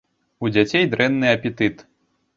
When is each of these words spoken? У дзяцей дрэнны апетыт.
У 0.47 0.49
дзяцей 0.55 0.89
дрэнны 0.95 1.27
апетыт. 1.35 1.85